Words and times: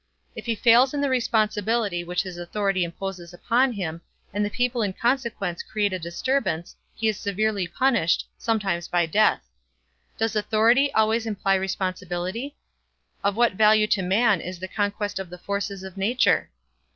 If 0.35 0.47
he 0.47 0.55
fails 0.55 0.95
in 0.95 1.01
the 1.01 1.11
responsibility 1.11 2.03
which 2.03 2.23
his 2.23 2.39
authority 2.39 2.83
imposes 2.83 3.35
upon 3.35 3.73
him, 3.73 4.01
and 4.33 4.43
the 4.43 4.49
people 4.49 4.81
in 4.81 4.93
consequence 4.93 5.61
create 5.61 5.93
a 5.93 5.99
disturbance, 5.99 6.75
he 6.95 7.07
is 7.07 7.17
severely 7.19 7.67
punished, 7.67 8.27
sometimes 8.35 8.87
by 8.87 9.05
death. 9.05 9.43
Does 10.17 10.35
authority 10.35 10.91
always 10.95 11.27
imply 11.27 11.53
responsibility? 11.53 12.55
Of 13.23 13.35
what 13.37 13.53
value 13.53 13.85
to 13.89 14.01
man 14.01 14.41
is 14.41 14.57
the 14.57 14.67
conquest 14.67 15.19
of 15.19 15.29
the 15.29 15.37
forces 15.37 15.83
of 15.83 15.97
nature? 15.97 16.49